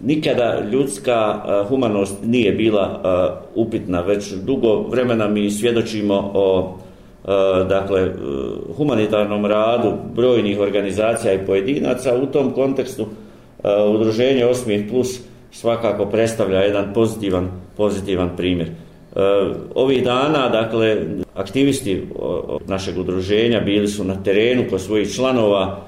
[0.00, 3.02] nikada ljudska humanost nije bila
[3.54, 6.76] upitna, već dugo vremena mi svjedočimo o
[7.68, 8.10] dakle, e,
[8.76, 12.14] humanitarnom radu brojnih organizacija i pojedinaca.
[12.22, 15.20] U tom kontekstu e, udruženje Osmijeh Plus
[15.52, 18.68] svakako predstavlja jedan pozitivan, pozitivan primjer.
[18.68, 18.72] E,
[19.74, 20.96] ovih dana, dakle,
[21.34, 22.06] aktivisti
[22.66, 25.80] našeg udruženja bili su na terenu kod svojih članova,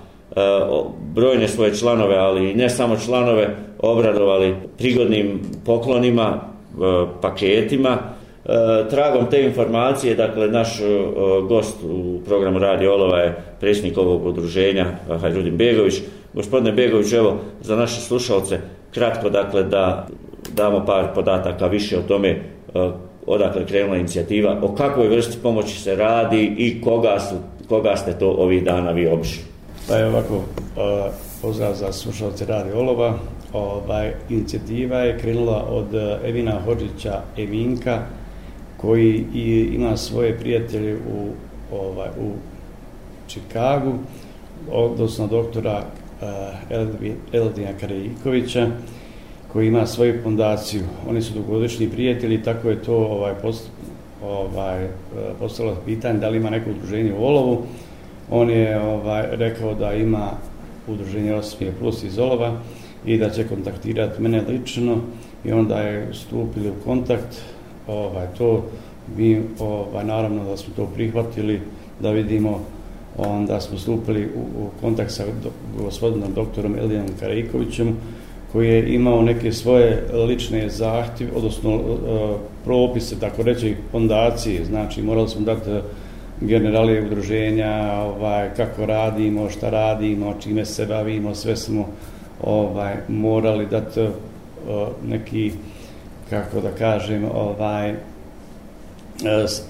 [1.19, 7.98] brojne svoje članove, ali ne samo članove, obradovali prigodnim poklonima, e, paketima.
[7.98, 10.84] E, tragom te informacije, dakle, naš e,
[11.48, 14.87] gost u programu Radio Olova je predsjednik ovog udruženja,
[15.20, 15.95] Hajrudin Begović.
[16.34, 18.61] Gospodine Begović, evo, za naše slušalce,
[18.95, 20.06] kratko, dakle, da
[20.55, 22.42] damo par podataka više o tome
[23.27, 27.34] odakle krenula inicijativa, o kakvoj vrsti pomoći se radi i koga, su,
[27.69, 29.58] koga ste to ovih dana vi obišli.
[29.88, 30.42] Pa je ovako,
[31.42, 33.19] pozdrav za slušalce Radi Olova.
[33.52, 38.03] Ovaj, inicijativa je krenula od e, Evina Hođića Evinka,
[38.77, 41.28] koji i ima svoje prijatelje u,
[41.77, 42.33] ovaj, u
[43.28, 43.92] Čikagu,
[44.72, 45.83] odnosno doktora
[46.70, 48.66] e, uh, Eldina Karejikovića,
[49.53, 50.83] koji ima svoju fondaciju.
[51.09, 53.70] Oni su dugogodišnji prijatelji, tako je to ovaj, post,
[54.25, 54.89] ovaj, e,
[55.39, 57.62] postalo pitanje da li ima neko udruženje u Olovu.
[58.31, 60.31] On je ovaj, rekao da ima
[60.89, 62.53] udruženje Osmije Plus iz Olova
[63.07, 64.97] i da će kontaktirati mene lično
[65.45, 67.43] i onda je stupili u kontakt.
[67.87, 68.65] Ovaj, to
[69.17, 71.61] mi, ovaj, naravno da smo to prihvatili,
[72.01, 72.61] da vidimo
[73.19, 75.51] onda smo stupili u, u kontakt sa do,
[75.84, 77.97] gospodinom doktorom Elijanom Karajkovićem,
[78.53, 81.81] koji je imao neke svoje lične zahtjeve, odnosno e,
[82.65, 85.71] propise, tako reći, fondacije, znači morali smo dati
[86.42, 91.89] e, generali udruženja, ovaj, kako radimo, šta radimo, čime se bavimo, sve smo
[92.42, 94.08] ovaj, morali dati uh,
[94.69, 95.53] eh, neki,
[96.31, 97.97] kako da kažem, ovaj, eh,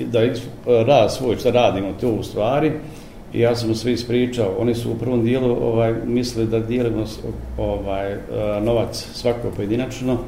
[0.00, 0.32] da eh,
[0.66, 2.72] rad svoj, šta radimo to u stvari,
[3.32, 4.54] I ja sam sve ispričao.
[4.58, 7.04] Oni su u prvom dijelu ovaj, mislili da dijelimo
[7.58, 8.16] ovaj,
[8.62, 10.18] novac svako pojedinačno.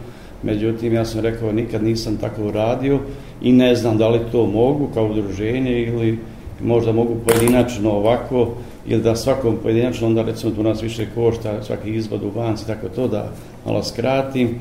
[0.42, 2.98] Međutim, ja sam rekao, nikad nisam tako uradio
[3.42, 6.18] i ne znam da li to mogu kao udruženje ili
[6.62, 8.48] možda mogu pojedinačno ovako
[8.86, 12.88] ili da svakom pojedinačno, onda recimo tu nas više košta svaki izvod u banci, tako
[12.88, 13.32] to da
[13.66, 14.58] malo skratim.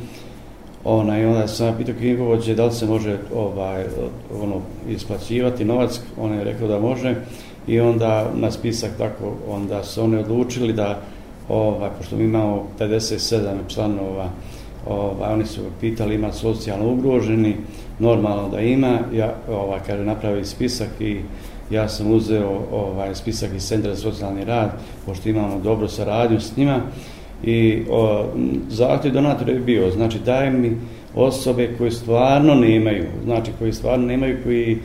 [0.83, 3.83] Ona, I onda sam pitao knjigovođe da li se može ovaj,
[4.43, 5.99] ono, isplaćivati novac.
[6.21, 7.15] On je rekao da može
[7.67, 11.01] i onda na spisak tako onda su oni odlučili da
[11.49, 14.29] ovaj pošto mi imamo 57 članova
[14.87, 17.55] ovaj oni su pitali ima socijalno ugroženi
[17.99, 21.19] normalno da ima ja ovaj kaže napravi spisak i
[21.71, 24.69] ja sam uzeo ovaj spisak iz centra za socijalni rad
[25.05, 26.81] pošto imamo dobro saradnju s njima
[27.43, 28.25] i o,
[28.69, 30.77] zahtjev donatora je bio znači daj mi
[31.15, 34.77] osobe koje stvarno nemaju znači koji stvarno nemaju koji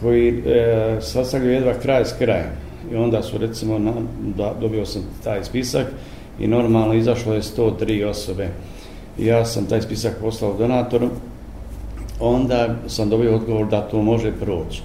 [0.00, 2.50] koji e, sastavljaju jedva kraj s krajem.
[2.92, 3.92] I onda su recimo, na,
[4.36, 5.86] da, dobio sam taj spisak
[6.40, 8.48] i normalno izašlo je 103 osobe.
[9.18, 11.08] Ja sam taj spisak poslao donatoru,
[12.20, 14.82] onda sam dobio odgovor da to može proći.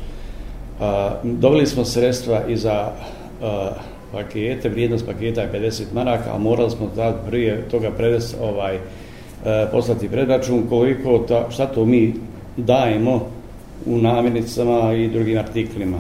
[0.80, 2.92] A, dobili smo sredstva i za
[3.42, 3.72] a,
[4.12, 8.78] pakete, vrijednost paketa je 50 maraka, a morali smo tad prije toga predes, ovaj,
[9.46, 12.14] a, poslati predračun koliko ta, šta to mi
[12.58, 13.28] dajemo
[13.86, 15.98] u namirnicama i drugim artiklima.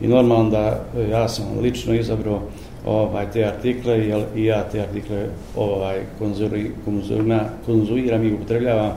[0.00, 2.40] I normalno da e, ja sam lično izabrao
[2.86, 5.26] ovaj te artikle jel, i ja te artikle
[5.56, 8.92] ovaj konzuri, konzurna, konzumiram i upotrebljavam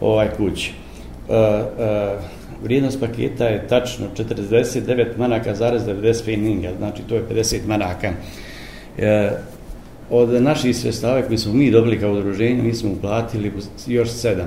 [0.00, 0.72] ovaj kući.
[1.28, 1.62] E, e,
[2.62, 8.12] vrijednost paketa je tačno 49 manaka zarez 95 ninga, znači to je 50 manaka.
[8.98, 9.30] E,
[10.10, 13.52] od naših sredstava koje smo mi dobili kao udruženje, mi smo uplatili
[13.86, 14.44] još 7,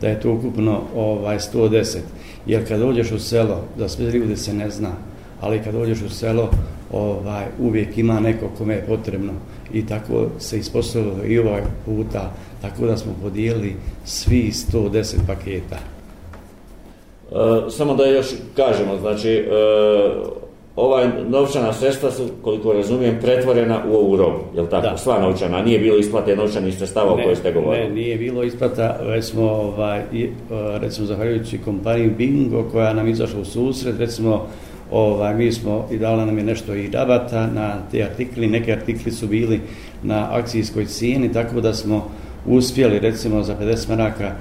[0.00, 1.98] da je to ukupno ovaj 110.
[2.46, 4.90] Jer kad dođeš u selo, za sve ljude se ne zna,
[5.44, 6.50] ali kad dođeš u selo,
[6.92, 9.32] ovaj, uvijek ima neko kome je potrebno.
[9.72, 12.32] I tako se ispostavilo i ovaj puta,
[12.62, 15.76] tako da smo podijelili svi 110 paketa.
[15.76, 18.26] E, samo da još
[18.56, 19.44] kažemo, znači, e,
[20.76, 24.86] ovaj novčana sredstva su, koliko razumijem, pretvorena u ovu robu, je li tako?
[24.86, 24.96] Da.
[24.96, 27.88] Sva novčana, nije bilo isplate novčanih sredstava o kojoj ste govorili?
[27.88, 30.04] Ne, nije bilo isplata, već smo, ovaj, e,
[30.80, 34.46] recimo, zahvaljujući kompaniji Bingo, koja nam izašla u susret, recimo,
[34.90, 39.12] ovaj, mi smo i dala nam je nešto i rabata na te artikli, neke artikli
[39.12, 39.60] su bili
[40.02, 42.10] na akcijskoj cijeni, tako da smo
[42.46, 44.34] uspjeli, recimo, za 50 maraka e,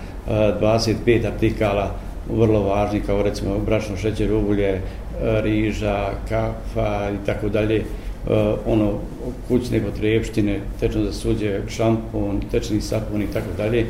[0.62, 1.96] 25 artikala
[2.30, 4.82] vrlo važni, kao recimo brašno, šećer, ugulje, e,
[5.42, 7.84] riža, kafa i tako dalje, e,
[8.66, 8.92] ono
[9.48, 13.86] kućne potrebštine, tečno za suđe, šampon, tečni sapun i tako dalje,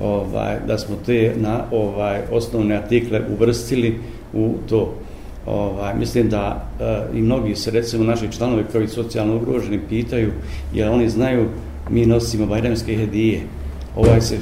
[0.00, 3.98] ovaj, da smo te na ovaj osnovne artikle uvrstili
[4.32, 4.94] u to.
[5.46, 10.32] Ovaj, mislim da e, i mnogi se, recimo naši članovi koji i socijalno ugroženi, pitaju
[10.74, 11.48] jer oni znaju
[11.90, 13.40] mi nosimo bajramske hedije.
[13.96, 14.38] Ovaj se e,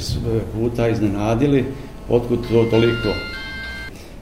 [0.55, 1.65] puta iznenadili,
[2.09, 3.09] otkud to toliko?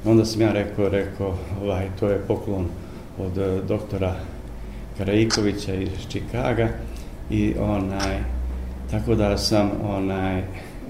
[0.04, 2.66] Onda sam ja rekao, rekao, ovaj, to je poklon
[3.18, 4.14] od e, doktora
[4.98, 6.68] Karajkovića iz Čikaga
[7.30, 8.18] i onaj,
[8.90, 10.42] tako da sam onaj,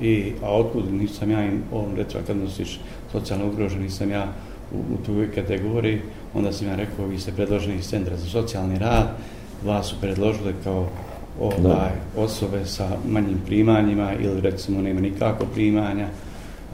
[0.02, 2.80] i, a otkud nisam ja im, on recimo kad nosiš
[3.12, 4.32] socijalno ugrožen, nisam ja
[4.72, 6.00] u, u tu kategoriji,
[6.34, 9.08] onda sam ja rekao, vi ste predloženi iz Centra za socijalni rad,
[9.64, 10.86] vas su predložili kao
[11.40, 16.08] ovaj, osobe sa manjim primanjima ili recimo nema nikako primanja.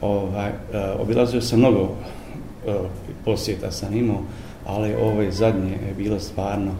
[0.01, 1.89] Ovaj, uh, obilazio sam mnogo uh,
[3.25, 4.21] posjeta sam imao,
[4.65, 6.71] ali ove zadnje je bilo stvarno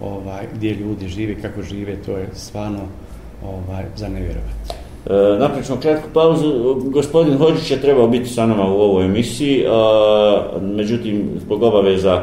[0.00, 2.80] ovaj, gdje ljudi žive, kako žive, to je stvarno
[3.44, 4.74] ovaj, za nevjerovati.
[5.06, 6.74] E, naprično kratku pauzu.
[6.84, 12.22] Gospodin Hođić je trebao biti sa nama u ovoj emisiji, a, međutim, zbog obaveza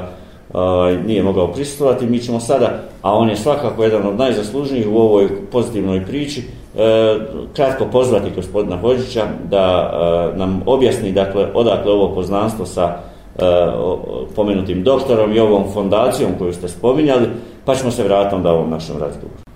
[0.53, 2.05] a, nije mogao prisustovati.
[2.05, 7.17] Mi ćemo sada, a on je svakako jedan od najzaslužnijih u ovoj pozitivnoj priči, e,
[7.53, 12.95] kratko pozvati gospodina Hođića da a, nam objasni dakle, odakle ovo poznanstvo sa
[13.37, 13.43] e,
[14.35, 17.27] pomenutim doktorom i ovom fondacijom koju ste spominjali,
[17.65, 19.46] pa ćemo se vratiti onda ovom našem razgovoru.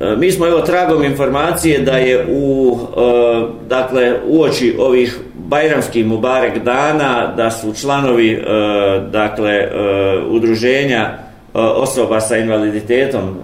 [0.00, 3.00] E, mi smo evo tragom informacije da je u e,
[3.68, 8.40] dakle uoči ovih bajramskih mubarek dana da su članovi e,
[9.10, 9.68] dakle
[10.30, 11.10] udruženja
[11.54, 13.36] osoba sa invaliditetom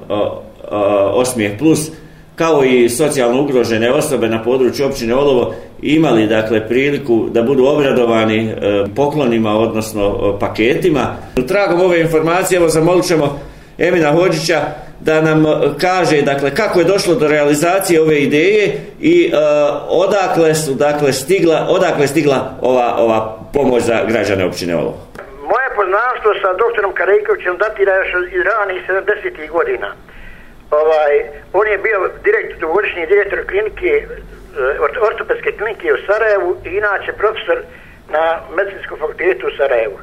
[1.13, 1.91] Osmijeh Plus
[2.35, 8.53] kao i socijalno ugrožene osobe na području općine Olovo imali dakle priliku da budu obradovani
[8.97, 11.17] poklonima odnosno paketima.
[11.49, 13.39] Tragom ove informacije evo zamolit ćemo
[13.79, 14.61] Emina Hođića
[15.05, 18.65] da nam e, kaže dakle kako je došlo do realizacije ove ideje
[19.01, 19.39] i uh,
[19.89, 24.99] odakle su dakle stigla odakle stigla ova ova pomoć za građane općine Olovo.
[25.53, 29.89] Moje poznanstvo sa doktorom Karejkovićem datira još iz ranih 70-ih godina.
[30.71, 31.13] Ovaj,
[31.53, 34.07] on je bio direktor, dugogodišnji direktor klinike, e,
[35.09, 37.59] ortopedske klinike u Sarajevu i inače profesor
[38.15, 38.25] na
[38.57, 39.99] medicinskom fakultetu u Sarajevu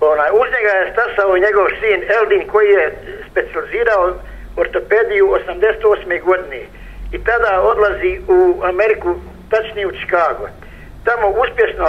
[0.00, 2.94] onaj, uz njega je stasao njegov sin Eldin koji je
[3.30, 4.14] specializirao
[4.56, 6.22] ortopediju 88.
[6.24, 6.60] godine
[7.12, 9.14] i tada odlazi u Ameriku,
[9.50, 10.48] tačnije u Chicago.
[11.04, 11.86] Tamo uspješno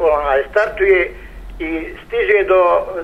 [0.00, 1.10] onaj, startuje
[1.58, 2.60] i stiže do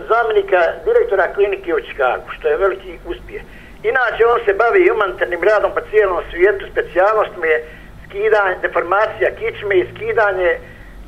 [0.08, 3.42] zamjenika direktora klinike u Chicago, što je veliki uspjeh.
[3.82, 7.64] Inače, on se bavi humanitarnim radom po cijelom svijetu, specijalnost mu je
[8.04, 10.58] skidanje, deformacija kičme i skidanje,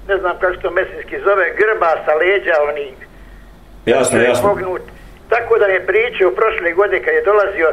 [0.09, 3.06] ne znam kako se to mesinski zove, grba sa leđa, onih
[3.87, 4.49] Jasno, jasno.
[4.49, 4.83] Pognut.
[5.29, 7.69] Tako da je pričao prošle godine kad je dolazio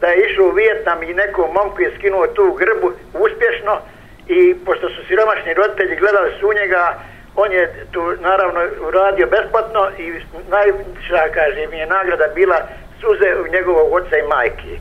[0.00, 3.74] da je išao u Vijetnam i nekom momku je skinuo tu grbu uspješno
[4.28, 6.94] i pošto su siromašni roditelji gledali su njega,
[7.36, 10.06] on je tu naravno uradio besplatno i
[10.56, 12.58] najviša, kaže, mi je nagrada bila
[13.00, 14.72] suze u njegovog oca i majke.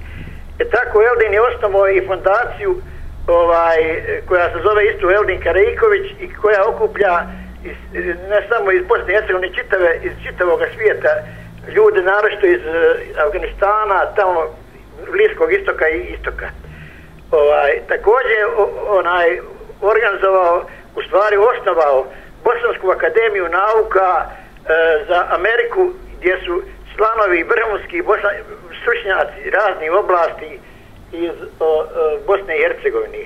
[0.59, 2.81] E tako Eldin je osnovao i fondaciju
[3.27, 3.79] ovaj,
[4.27, 7.15] koja se zove isto Eldin Karejković i koja okuplja
[7.63, 11.09] iz, ne samo iz Bosne i Hercegovine, čitave, iz čitavog svijeta,
[11.75, 14.41] ljude naročito iz uh, Afganistana, tamo
[15.11, 16.47] Bliskog istoka i istoka.
[17.31, 18.39] Ovaj, također
[18.87, 19.39] onaj
[19.81, 22.05] organizovao, u stvari osnovao
[22.43, 24.29] Bosansku akademiju nauka e,
[25.07, 26.61] za Ameriku gdje su
[26.95, 28.03] članovi vrhunski
[28.81, 30.59] stručnjaci raznih oblasti
[31.11, 31.85] iz o, o,
[32.27, 33.23] Bosne i Hercegovine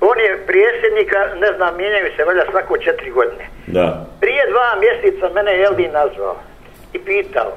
[0.00, 3.44] on je prijesednika, ne znam, mijenjaju se valjda svako četiri godine.
[3.66, 4.06] Da.
[4.20, 6.36] Prije dva mjeseca mene je Eldin nazvao
[6.92, 7.56] i pitao,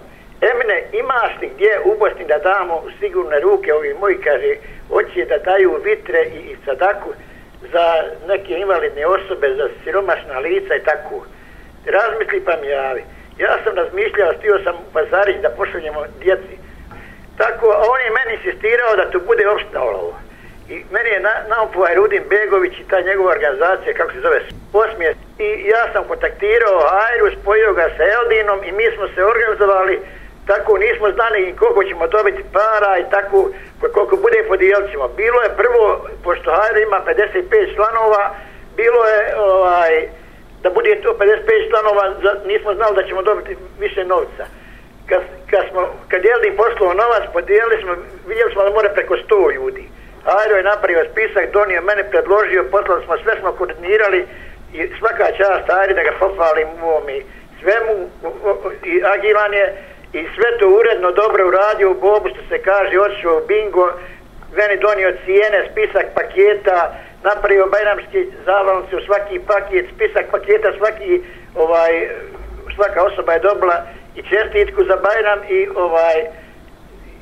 [0.51, 4.55] Emine, imaš li gdje u Bosni da damo sigurne ruke, ovi moji, kaže,
[4.89, 7.09] hoće da daju vitre i, i sadaku
[7.71, 7.85] za
[8.27, 11.25] neke invalidne osobe, za siromašna lica i tako.
[11.85, 13.03] Razmisli pa mi javi.
[13.37, 16.55] Ja sam razmišljao, stio sam u pazarić da pošaljemo djeci.
[17.37, 20.13] Tako, a on je meni insistirao da to bude opština olovo.
[20.69, 24.41] I meni je naopovaj Rudin Begović i ta njegova organizacija, kako se zove,
[24.73, 25.15] osmije.
[25.39, 29.99] I ja sam kontaktirao Hajru, spojio ga sa Eldinom i mi smo se organizovali
[30.47, 33.49] tako nismo znali i koliko ćemo dobiti para i tako
[33.93, 35.07] koliko bude podijelit ćemo.
[35.07, 38.35] Bilo je prvo, pošto Hajra ima 55 članova,
[38.75, 40.07] bilo je ovaj,
[40.63, 42.03] da bude to 55 članova,
[42.45, 44.45] nismo znali da ćemo dobiti više novca.
[45.09, 47.91] Kad, kad, smo, kad je Eldin poslao novac, podijelili smo,
[48.27, 49.83] vidjeli smo da more preko 100 ljudi.
[50.25, 54.27] Ajro je napravio spisak, donio mene, predložio, poslali smo, sve smo koordinirali
[54.73, 57.23] i svaka čast Ajri da ga pohvalim u ovom i
[57.61, 58.09] svemu
[58.83, 59.75] i agilan je
[60.13, 61.91] i sve to uredno dobro uradio.
[61.91, 63.91] U Bobu što se kaže odšao bingo
[64.57, 71.21] meni donio cijene, spisak paketa napravio bajramski zavalnice u svaki paket, spisak paketa svaki
[71.55, 71.93] ovaj
[72.75, 73.77] svaka osoba je dobila
[74.15, 76.17] i čestitku za Bajram i ovaj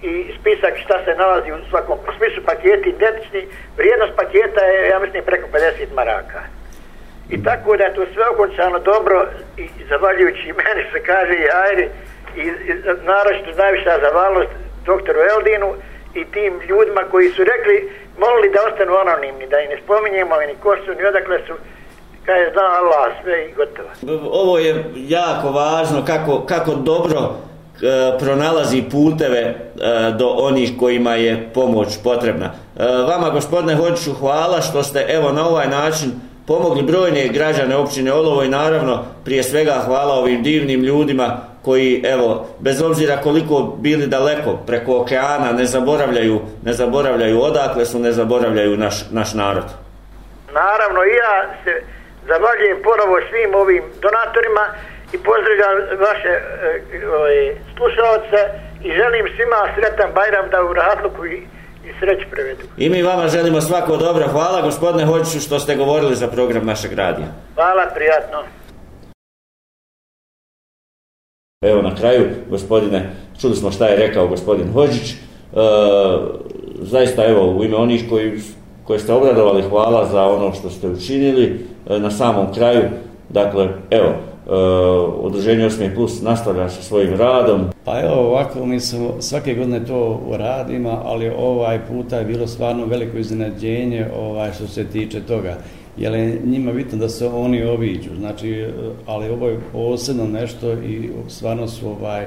[0.01, 3.41] i spisak šta se nalazi u svakom spisu paketi identični.
[3.77, 6.41] Vrijednost paketa je, ja mislim, preko 50 maraka.
[7.29, 9.27] I tako da je to sve okončano dobro
[9.57, 11.87] i zavaljujući meni se kaže i Ajri
[12.35, 12.71] i, i
[13.11, 14.51] naročito najviša zavalnost
[14.85, 15.69] doktoru Eldinu
[16.13, 20.55] i tim ljudima koji su rekli molili da ostanu anonimni, da i ne spominjemo ni
[20.63, 21.53] ko su, ni odakle su
[22.25, 23.89] kada je zna Allah sve i gotovo.
[24.31, 27.19] Ovo je jako važno kako, kako dobro
[27.81, 29.55] E, pronalazi puteve e,
[30.17, 32.45] do onih kojima je pomoć potrebna.
[32.45, 36.11] E, vama gospodine Hođiću hvala što ste evo na ovaj način
[36.47, 42.47] pomogli brojne građane općine Olovo i naravno prije svega hvala ovim divnim ljudima koji evo
[42.59, 48.77] bez obzira koliko bili daleko preko okeana ne zaboravljaju ne zaboravljaju odakle su ne zaboravljaju
[48.77, 49.65] naš naš narod.
[50.53, 51.83] Naravno i ja se
[52.27, 54.65] Zahvaljujem ponovo svim ovim donatorima
[55.13, 55.75] i pozdravljam
[56.07, 56.41] vaše e,
[57.35, 58.39] e, slušalce
[58.83, 61.37] i želim svima sretan Bajram da u Rahatluku i,
[61.87, 62.63] i sreć prevedu.
[62.77, 64.27] I mi vama želimo svako dobro.
[64.27, 67.27] Hvala gospodine Hoćiću što ste govorili za program našeg radija.
[67.55, 68.39] Hvala, prijatno.
[71.61, 73.09] Evo na kraju, gospodine,
[73.41, 75.11] čuli smo šta je rekao gospodin Hođić.
[75.11, 75.15] E,
[76.81, 78.41] zaista, evo, u ime onih koji
[78.83, 82.81] koje ste obradovali, hvala za ono što ste učinili e, na samom kraju.
[83.29, 84.15] Dakle, evo,
[84.51, 84.55] e,
[85.21, 87.61] Udruženje 8 plus nastavlja sa svojim radom.
[87.85, 92.85] Pa evo ovako, mi smo svake godine to radimo, ali ovaj puta je bilo stvarno
[92.85, 95.57] veliko iznenađenje ovaj, što se tiče toga.
[95.97, 98.73] Jer je njima bitno da se oni obiđu, znači, e,
[99.05, 102.25] ali ovo je posebno nešto i stvarno su ovaj,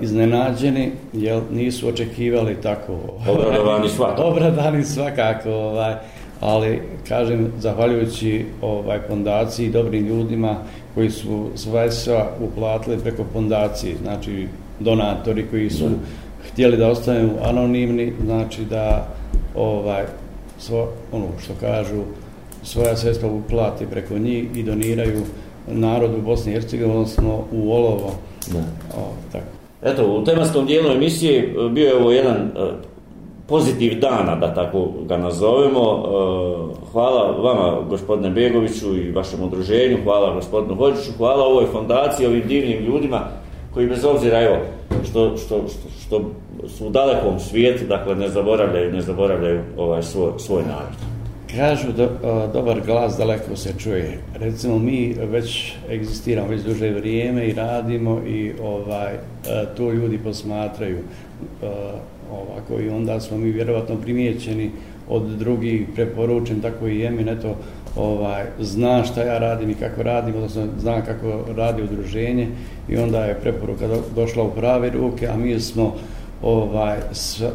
[0.00, 2.98] iznenađeni, jer nisu očekivali tako.
[3.28, 4.22] Obradovani svakako.
[4.30, 5.94] Obradani svakako, ovaj,
[6.40, 10.56] ali kažem, zahvaljujući ovaj fondaciji, dobrim ljudima
[10.94, 11.88] koji su sva
[12.40, 14.48] uplatili preko fondacije, znači
[14.80, 15.94] donatori koji su da.
[16.48, 19.08] htjeli da ostanu anonimni, znači da
[19.54, 20.04] ovaj
[20.58, 22.02] svo, ono što kažu
[22.62, 25.22] svoja sredstva uplati preko njih i doniraju
[25.68, 28.14] narodu Bosne i Hercegovine, odnosno u Olovo.
[28.52, 28.58] Da.
[28.98, 29.46] O, tako.
[29.82, 32.50] Eto, u tematskom dijelu emisije bio je ovo jedan
[33.46, 35.80] pozitiv dana, da tako ga nazovemo.
[35.80, 42.42] E, hvala vama, gospodine Begoviću i vašem udruženju, hvala gospodinu Hođiću, hvala ovoj fondaciji, ovim
[42.48, 43.20] divnim ljudima
[43.74, 44.56] koji bez obzira, evo,
[45.10, 46.30] što, što, što, što
[46.68, 50.94] su u dalekom svijetu, dakle, ne zaboravljaju, ne zaboravljaju ovaj svoj, svoj narod.
[51.56, 52.08] Kažu do, e,
[52.52, 54.18] dobar glas daleko se čuje.
[54.34, 59.18] Recimo mi već egzistiramo već duže vrijeme i radimo i ovaj e,
[59.76, 60.98] to ljudi posmatraju
[62.32, 64.70] ovako i onda smo mi vjerovatno primijećeni
[65.08, 67.56] od drugih preporučen tako i Emin eto
[67.96, 72.48] ovaj zna šta ja radim i kako radim odnosno zna kako radi udruženje
[72.88, 75.94] i onda je preporuka do, došla u prave ruke a mi smo
[76.42, 76.98] ovaj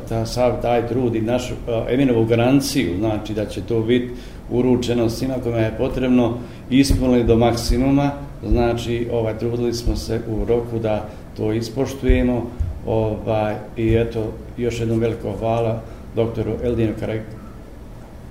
[0.10, 1.54] ta sav taj trud i našu
[1.90, 4.12] Eminovu garanciju znači da će to biti
[4.52, 6.38] uručeno svima kome je potrebno
[6.70, 8.12] ispunili do maksimuma
[8.48, 12.46] znači ovaj trudili smo se u roku da to ispoštujemo
[12.89, 14.24] ovaj i eto
[14.58, 15.81] još jednom veliko hvala
[16.15, 16.93] doktoru Eldinu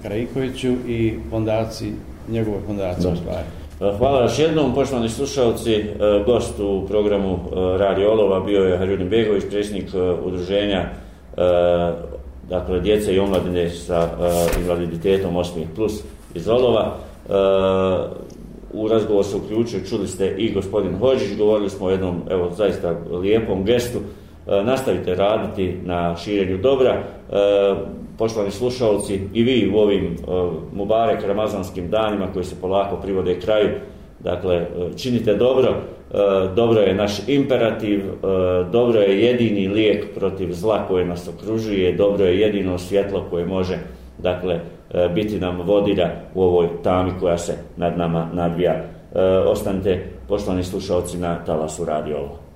[0.02, 1.92] Karajkoviću i fondaciji
[2.28, 3.44] njegove fondacije stvari.
[3.98, 5.84] Hvala još jednom, poštovani slušalci, e,
[6.26, 10.88] gost u programu e, Radio Olova bio je Harjudin Begović, predsjednik e, udruženja
[12.48, 14.08] dakle, djece i omladine sa
[14.60, 16.02] invaliditetom 8 plus
[16.34, 16.96] iz Olova.
[18.72, 22.94] U razgovor se uključio, čuli ste i gospodin Hođić, govorili smo o jednom, evo, zaista
[23.22, 23.98] lijepom gestu.
[24.48, 27.02] E, nastavite raditi na širenju dobra e,
[28.18, 30.16] poštovani slušalci, i vi u ovim e,
[30.72, 33.68] Mubarek Ramazanskim danima koji se polako privode kraju,
[34.20, 35.74] dakle, činite dobro,
[36.56, 38.04] dobro je naš imperativ,
[38.72, 43.78] dobro je jedini lijek protiv zla koje nas okružuje, dobro je jedino svjetlo koje može,
[44.18, 44.60] dakle,
[45.14, 48.84] biti nam vodilja u ovoj tami koja se nad nama nadvija.
[49.46, 52.47] Ostanite, poštovani slušalci, na talasu radio ovo.